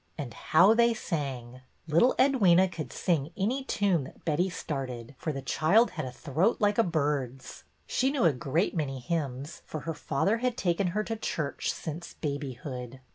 And 0.17 0.33
how 0.33 0.73
they 0.73 0.95
sang! 0.95 1.61
Little 1.87 2.15
Edwyna 2.17 2.71
could 2.71 2.91
sing 2.91 3.31
any 3.37 3.63
tune 3.63 4.05
that 4.05 4.25
Betty 4.25 4.49
started, 4.49 5.13
for 5.19 5.31
the 5.31 5.43
child 5.43 5.91
had 5.91 6.05
a 6.05 6.11
throat 6.11 6.57
like 6.59 6.79
a 6.79 6.83
bird's. 6.83 7.65
She 7.85 8.09
knew 8.09 8.23
a 8.25 8.33
great 8.33 8.75
many 8.75 8.97
hymns, 8.97 9.61
for 9.63 9.81
her 9.81 9.93
father 9.93 10.37
had 10.39 10.57
taken 10.57 10.87
her 10.97 11.03
to 11.03 11.15
church 11.15 11.71
since 11.71 12.15
babyhood. 12.15 12.99